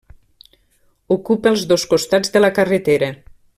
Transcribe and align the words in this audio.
Ocupa 1.17 1.53
els 1.55 1.67
dos 1.73 1.85
costats 1.93 2.35
de 2.39 2.43
la 2.45 2.53
carretera. 2.61 3.13